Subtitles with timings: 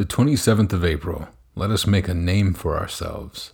[0.00, 3.52] The 27th of April, let us make a name for ourselves.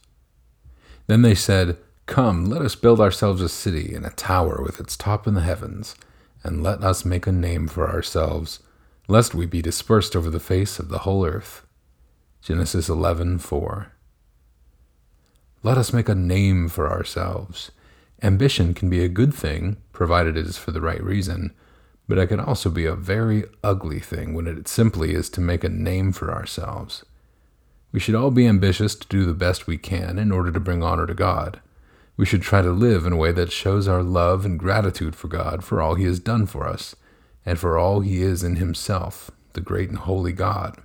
[1.08, 1.76] Then they said,
[2.06, 5.40] Come, let us build ourselves a city and a tower with its top in the
[5.40, 5.96] heavens,
[6.44, 8.60] and let us make a name for ourselves,
[9.08, 11.66] lest we be dispersed over the face of the whole earth.
[12.42, 13.88] Genesis 11:4.
[15.64, 17.72] Let us make a name for ourselves.
[18.22, 21.52] Ambition can be a good thing, provided it is for the right reason,
[22.08, 25.64] but it can also be a very ugly thing when it simply is to make
[25.64, 27.04] a name for ourselves.
[27.92, 30.82] We should all be ambitious to do the best we can in order to bring
[30.82, 31.60] honor to God.
[32.16, 35.28] We should try to live in a way that shows our love and gratitude for
[35.28, 36.94] God for all He has done for us,
[37.44, 40.82] and for all He is in Himself, the great and holy God.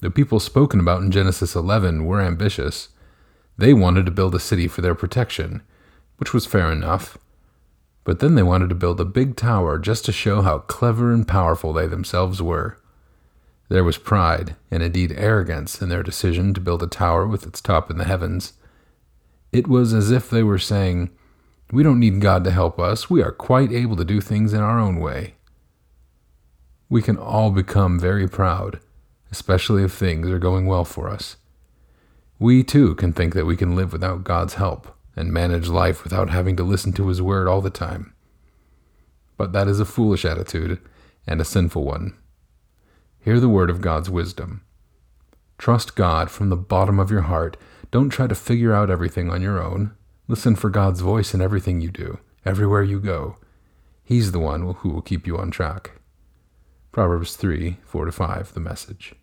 [0.00, 2.90] The people spoken about in Genesis 11 were ambitious.
[3.58, 5.62] They wanted to build a city for their protection,
[6.18, 7.18] which was fair enough.
[8.06, 11.26] But then they wanted to build a big tower just to show how clever and
[11.26, 12.78] powerful they themselves were.
[13.68, 17.60] There was pride, and indeed arrogance, in their decision to build a tower with its
[17.60, 18.52] top in the heavens.
[19.50, 21.10] It was as if they were saying,
[21.72, 24.60] We don't need God to help us, we are quite able to do things in
[24.60, 25.34] our own way.
[26.88, 28.78] We can all become very proud,
[29.32, 31.38] especially if things are going well for us.
[32.38, 36.30] We too can think that we can live without God's help and manage life without
[36.30, 38.14] having to listen to His word all the time.
[39.36, 40.80] But that is a foolish attitude
[41.26, 42.16] and a sinful one.
[43.18, 44.62] Hear the word of God's wisdom.
[45.58, 47.56] Trust God from the bottom of your heart.
[47.90, 49.92] Don't try to figure out everything on your own.
[50.28, 53.36] Listen for God's voice in everything you do, everywhere you go.
[54.04, 55.92] He's the one who will keep you on track.
[56.92, 59.14] Proverbs 3 4 5, the message.